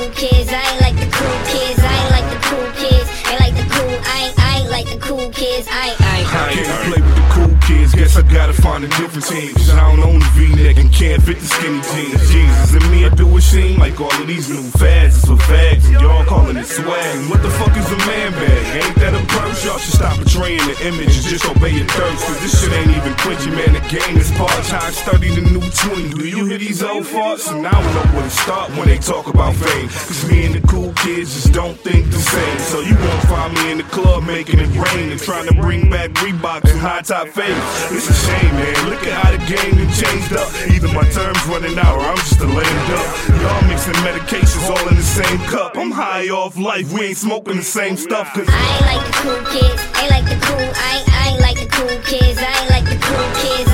cool 0.00 0.10
kids. 0.12 0.48
I 0.50 0.62
ain't 0.72 0.80
like 0.80 0.96
the 0.96 1.10
cool 1.12 1.38
kids. 1.44 1.78
I 1.78 1.92
ain't 2.00 2.10
like 2.10 2.28
the 2.32 2.40
cool 2.48 2.70
kids. 2.72 3.08
Ain't 3.28 3.40
like 3.40 3.54
the 3.54 3.66
cool. 3.74 3.98
I 4.06 4.24
ain't. 4.24 4.38
I 4.38 4.58
ain't 4.60 4.70
like 4.70 4.86
the 4.86 4.98
cool 4.98 5.30
kids. 5.30 5.68
I 5.70 5.90
ain't. 5.90 6.00
I 6.00 6.18
ain't. 6.18 6.28
I 6.32 6.50
ain't 6.52 6.66
play 6.88 7.02
with 7.02 7.14
the 7.14 7.26
cool 7.34 7.58
kids 7.60 7.79
find 8.60 8.84
a 8.84 8.88
different 8.96 9.26
team. 9.26 9.52
Cause 9.54 9.70
I 9.70 9.80
don't 9.90 10.00
own 10.00 10.20
the 10.20 10.30
V-neck 10.36 10.76
and 10.76 10.92
can't 10.92 11.22
fit 11.22 11.38
the 11.38 11.46
skinny 11.46 11.80
jeans. 11.92 12.30
Jesus 12.30 12.74
and 12.74 12.90
me, 12.90 13.04
I 13.04 13.08
do 13.10 13.26
it 13.36 13.42
seem 13.42 13.78
like 13.78 14.00
all 14.00 14.12
of 14.12 14.26
these 14.26 14.48
new 14.48 14.62
fads 14.78 15.16
is 15.16 15.24
for 15.24 15.36
fags, 15.36 15.84
and 15.88 16.00
y'all 16.00 16.24
calling 16.24 16.56
it 16.56 16.66
swag. 16.66 17.30
What 17.30 17.42
the 17.42 17.50
fuck 17.50 17.74
is 17.76 17.90
a 17.90 17.98
man 18.06 18.32
bag? 18.32 18.84
Ain't 18.84 18.96
that 18.96 19.14
a 19.14 19.22
purse? 19.34 19.64
Y'all 19.64 19.78
should 19.78 19.94
stop 19.94 20.18
betraying 20.18 20.64
the 20.68 20.76
image 20.86 21.12
and 21.16 21.26
just 21.26 21.44
obey 21.48 21.72
your 21.74 21.86
thirst. 21.88 22.24
Cause 22.26 22.40
this 22.40 22.60
shit 22.60 22.72
ain't 22.72 22.90
even 22.96 23.14
quenching, 23.24 23.54
man. 23.54 23.72
The 23.74 23.84
game 23.88 24.16
is 24.16 24.30
part 24.32 24.52
time. 24.64 24.92
Study 24.92 25.34
the 25.34 25.42
new 25.50 25.60
20. 25.60 26.14
Do 26.20 26.28
you 26.28 26.46
hear 26.46 26.58
these 26.58 26.82
old 26.82 27.04
farts? 27.04 27.50
And 27.50 27.66
I 27.66 27.72
don't 27.72 27.94
know 27.94 28.06
where 28.14 28.24
to 28.24 28.30
start 28.30 28.70
when 28.76 28.88
they 28.88 28.98
talk 28.98 29.26
about 29.26 29.54
fame. 29.56 29.88
Cause 29.88 30.24
me 30.28 30.46
and 30.46 30.54
the 30.54 30.62
cool 30.66 30.92
kids 30.94 31.34
just 31.34 31.52
don't 31.52 31.78
think 31.80 32.06
the 32.10 32.20
same. 32.20 32.58
So 32.70 32.80
you 32.80 32.94
won't 32.94 33.24
find 33.28 33.52
me 33.54 33.72
in 33.72 33.78
the 33.78 33.88
club 33.90 34.24
making 34.24 34.60
it 34.60 34.70
rain 34.70 35.10
and 35.10 35.20
trying 35.20 35.46
to 35.48 35.54
bring 35.54 35.90
back 35.90 36.10
Reebok 36.22 36.64
and 36.70 36.78
high 36.78 37.02
top 37.02 37.28
fade. 37.28 37.56
It's 37.92 38.08
a 38.08 38.14
shame, 38.14 38.54
man. 38.54 38.88
Look 38.88 39.04
at 39.06 39.12
how 39.12 39.30
the 39.32 39.42
game 39.50 39.74
done 39.76 39.92
changed 39.92 40.32
up. 40.32 40.46
Either 40.70 40.88
my 40.94 41.02
term's 41.10 41.44
running 41.46 41.76
out 41.78 41.98
or 41.98 42.06
I'm 42.06 42.16
just 42.18 42.40
a 42.40 42.46
lame 42.46 42.80
duck. 42.86 43.06
Y'all 43.42 43.62
mixing 43.66 43.98
medications 44.06 44.70
all 44.70 44.88
in 44.88 44.94
the 44.94 45.02
same 45.02 45.38
cup. 45.50 45.76
I'm 45.76 45.90
high 45.90 46.28
off 46.28 46.56
life. 46.56 46.92
We 46.92 47.06
ain't 47.06 47.16
smoking 47.16 47.56
the 47.56 47.62
same 47.62 47.96
stuff. 47.96 48.32
Cause 48.32 48.46
I 48.48 48.62
ain't 48.76 48.86
like 48.86 49.06
the 49.06 49.12
cool 49.22 49.42
kids. 49.50 49.82
I 49.94 50.02
ain't 50.02 50.10
like 50.10 50.26
the 50.30 50.46
cool. 50.46 50.70
I 50.70 50.90
ain't, 50.96 51.08
I 51.10 51.28
ain't 51.30 51.40
like 51.40 51.58
the 51.58 51.66
cool 51.66 51.98
kids. 52.06 52.38
I 52.38 52.52
ain't 52.62 52.70
like 52.70 52.84
the 52.84 52.98
cool 53.02 53.26
kids. 53.42 53.69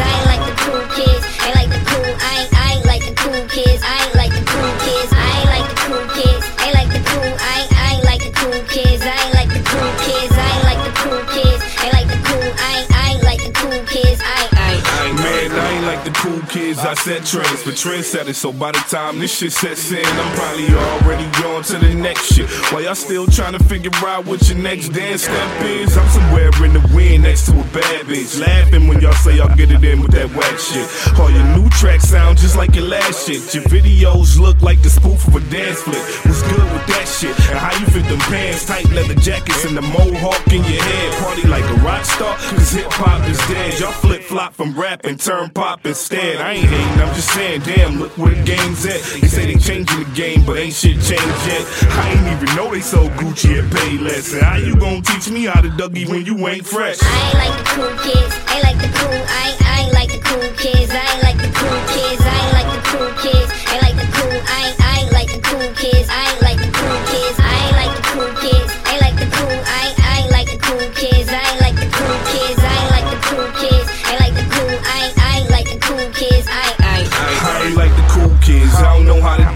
Like 15.96 16.04
the 16.04 16.10
cool 16.20 16.40
kids. 16.48 16.78
I 16.80 16.94
set 16.94 17.24
trends 17.24 17.62
for 17.62 17.70
trendsetters. 17.70 18.34
So 18.34 18.52
by 18.52 18.72
the 18.72 18.84
time 18.90 19.18
this 19.18 19.36
shit 19.38 19.52
sets 19.52 19.90
in, 19.90 20.04
I'm 20.04 20.36
probably 20.36 20.68
already 20.68 21.24
on 21.46 21.62
to 21.64 21.78
the 21.78 21.94
next 21.94 22.34
shit. 22.34 22.48
While 22.72 22.82
y'all 22.82 22.94
still 22.94 23.26
trying 23.26 23.52
to 23.52 23.64
figure 23.64 23.90
out 24.06 24.26
what 24.26 24.46
your 24.48 24.58
next 24.58 24.90
dance 24.90 25.22
step 25.22 25.62
is, 25.62 25.96
I'm 25.96 26.08
somewhere 26.08 26.50
in 26.64 26.72
the 26.72 26.90
wind 26.94 27.22
next 27.22 27.46
to 27.46 27.52
a 27.52 27.64
bad 27.72 28.06
bitch. 28.06 28.40
Laughing 28.40 28.88
when 28.88 29.00
y'all 29.00 29.14
say 29.14 29.36
y'all 29.36 29.54
get 29.54 29.70
it 29.70 29.82
in 29.84 30.00
with 30.02 30.12
that 30.12 30.28
whack 30.34 30.58
shit. 30.58 30.86
All 31.18 31.30
your 31.30 31.44
new 31.56 31.68
tracks 31.70 32.08
sound 32.08 32.38
just 32.38 32.56
like 32.56 32.74
your 32.74 32.86
last 32.86 33.26
shit. 33.26 33.54
Your 33.54 33.64
videos 33.64 34.38
look 34.38 34.60
like 34.62 34.82
the 34.82 34.90
spoof 34.90 35.26
of 35.26 35.36
a 35.36 35.40
dance 35.50 35.82
flick. 35.82 36.02
What's 36.24 36.42
good 36.42 36.65
that 36.88 37.06
shit? 37.06 37.34
And 37.50 37.58
how 37.58 37.72
you 37.78 37.86
fit 37.86 38.04
them 38.08 38.20
pants, 38.30 38.66
tight 38.66 38.88
leather 38.90 39.14
jackets, 39.14 39.64
and 39.64 39.76
the 39.76 39.82
mohawk 39.82 40.46
in 40.48 40.62
your 40.64 40.82
head? 40.82 41.12
Party 41.22 41.46
like 41.48 41.64
a 41.64 41.74
rock 41.84 42.04
star, 42.04 42.36
cause 42.36 42.70
hip 42.72 42.90
hop 42.90 43.28
is 43.28 43.38
dead. 43.48 43.78
Y'all 43.80 43.92
flip 43.92 44.22
flop 44.22 44.54
from 44.54 44.78
rap 44.78 45.04
and 45.04 45.18
turn 45.20 45.50
pop 45.50 45.84
instead. 45.86 46.36
I 46.40 46.52
ain't 46.52 46.68
hating, 46.68 47.00
I'm 47.00 47.14
just 47.14 47.30
saying, 47.32 47.62
damn, 47.62 47.98
look 47.98 48.16
where 48.18 48.34
the 48.34 48.42
game's 48.42 48.84
at. 48.86 49.00
They 49.20 49.28
say 49.28 49.46
they 49.52 49.58
changing 49.58 49.98
the 49.98 50.10
game, 50.14 50.44
but 50.44 50.58
ain't 50.58 50.74
shit 50.74 50.96
changed 51.00 51.42
yet. 51.46 51.64
I 51.90 52.12
ain't 52.12 52.42
even 52.42 52.56
know 52.56 52.70
they 52.70 52.80
sold 52.80 53.10
Gucci 53.12 53.58
and 53.58 53.70
Payless. 53.72 54.32
And 54.32 54.42
how 54.42 54.56
you 54.56 54.76
gonna 54.76 55.02
teach 55.02 55.30
me 55.30 55.44
how 55.44 55.60
to 55.60 55.68
Dougie 55.68 56.08
when 56.08 56.24
you 56.24 56.36
ain't 56.48 56.66
fresh? 56.66 56.98
I 57.02 57.26
ain't 57.26 57.34
like 57.34 57.58
the 57.58 57.64
cool 57.74 57.94
kids. 58.04 58.34
I 58.46 58.54
ain't 58.54 58.64
like 58.64 58.80
the 58.80 58.98
cool. 58.98 59.12
I 59.12 59.50
ain't, 59.50 59.62
I 59.62 59.80
ain't 59.82 59.92
like 59.92 60.10
the 60.10 60.20
cool 60.22 60.50
kids. 60.56 60.90
I 60.92 61.04
ain't 61.12 61.22
like 61.22 61.38
the 61.38 61.52
cool 61.54 61.80
kids. 61.92 62.22
I 62.22 62.35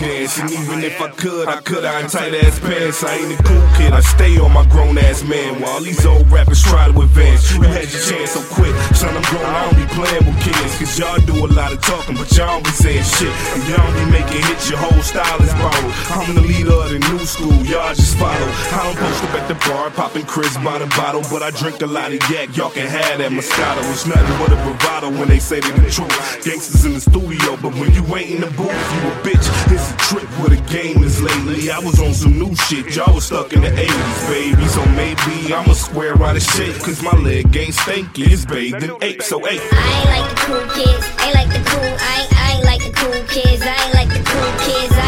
And 0.02 0.50
even 0.50 0.80
if 0.82 0.98
I 0.98 1.10
could, 1.10 1.46
I 1.46 1.60
could, 1.60 1.84
I 1.84 2.00
in 2.00 2.08
tight 2.08 2.32
ass 2.32 2.58
pants. 2.58 3.04
I 3.04 3.16
ain't 3.16 3.38
a 3.38 3.42
cool 3.42 3.68
kid, 3.76 3.92
I 3.92 4.00
stay 4.00 4.38
on 4.38 4.52
my 4.52 4.66
grown 4.66 4.96
man. 5.18 5.60
While 5.60 5.80
these 5.82 6.06
old 6.06 6.30
rappers 6.30 6.62
try 6.62 6.86
to 6.86 6.94
advance. 7.02 7.50
You 7.52 7.62
had 7.62 7.90
your 7.90 8.02
chance, 8.06 8.30
so 8.38 8.42
quit. 8.54 8.70
Son, 8.94 9.10
I'm 9.10 9.22
grown, 9.26 9.42
I 9.42 9.66
don't 9.66 9.74
be 9.74 9.86
playing 9.98 10.22
with 10.22 10.38
kids. 10.38 10.78
Cause 10.78 10.98
y'all 10.98 11.18
do 11.26 11.34
a 11.44 11.50
lot 11.50 11.72
of 11.72 11.80
talking, 11.82 12.14
but 12.14 12.30
y'all 12.38 12.46
don't 12.46 12.64
be 12.64 12.70
saying 12.70 13.02
shit. 13.02 13.34
And 13.58 13.62
y'all 13.66 13.90
be 13.90 14.06
making 14.14 14.42
hits, 14.46 14.70
your 14.70 14.78
whole 14.78 15.02
style 15.02 15.42
is 15.42 15.52
borrowed. 15.58 15.92
I'm 16.14 16.34
the 16.34 16.46
leader 16.46 16.78
of 16.78 16.90
the 16.94 17.00
new 17.10 17.18
school, 17.26 17.58
y'all 17.66 17.90
just 17.92 18.16
follow. 18.18 18.50
I 18.70 18.86
don't 18.86 18.98
post 19.02 19.24
up 19.24 19.34
at 19.34 19.48
the 19.50 19.58
bar, 19.66 19.90
popping 19.90 20.26
Cris 20.26 20.54
by 20.62 20.78
the 20.78 20.86
bottle. 20.94 21.26
But 21.26 21.42
I 21.42 21.50
drink 21.50 21.82
a 21.82 21.90
lot 21.90 22.14
of 22.14 22.22
yak, 22.30 22.56
y'all 22.56 22.70
can 22.70 22.86
have 22.86 23.18
that 23.18 23.32
Moscato. 23.34 23.82
It's 23.90 24.06
nothing 24.06 24.38
but 24.38 24.54
a 24.54 24.58
bravado 24.62 25.10
when 25.10 25.26
they 25.26 25.40
say 25.40 25.58
they 25.58 25.74
the 25.74 25.90
truth. 25.90 26.14
Gangsters 26.44 26.84
in 26.86 26.94
the 26.94 27.00
studio, 27.00 27.58
but 27.58 27.74
when 27.74 27.90
you 27.98 28.06
ain't 28.14 28.30
in 28.30 28.40
the 28.46 28.52
booth, 28.54 28.70
you 28.70 29.00
a 29.10 29.14
bitch. 29.26 29.46
It's 29.74 29.90
a 29.90 29.96
trip 30.06 30.30
where 30.38 30.54
the 30.54 30.62
game 30.70 31.02
is 31.02 31.20
lately. 31.20 31.70
I 31.70 31.80
was 31.80 31.98
on 31.98 32.14
some 32.14 32.38
new 32.38 32.54
shit, 32.70 32.94
y'all 32.94 33.14
was 33.14 33.26
stuck 33.26 33.52
in 33.52 33.62
the 33.62 33.70
80s, 33.74 34.30
baby. 34.30 34.66
So 34.70 34.84
Maybe 35.00 35.54
I'm 35.54 35.70
a 35.70 35.74
square 35.74 36.22
out 36.22 36.36
of 36.36 36.42
shape, 36.42 36.76
cause 36.82 37.02
my 37.02 37.16
leg 37.22 37.56
ain't 37.56 37.72
stanky, 37.72 38.30
it's 38.30 38.44
bathed 38.44 38.82
in 38.82 39.02
ape, 39.02 39.22
so 39.22 39.38
ape. 39.48 39.62
I 39.72 39.96
ain't 39.96 40.10
like 40.12 40.28
the 40.28 40.36
cool 40.44 40.60
kids, 40.76 41.06
I 41.16 41.24
ain't 41.24 41.34
like 41.36 41.48
the 41.48 41.70
cool, 41.70 41.80
I 41.80 42.20
ain't, 42.20 42.32
I 42.36 42.52
ain't 42.52 42.64
like 42.66 42.82
the 42.84 42.92
cool 42.92 43.24
kids, 43.24 43.62
I 43.62 43.76
ain't 43.82 43.94
like 43.94 44.08
the 44.10 44.22
cool 44.30 44.52
kids. 44.60 44.99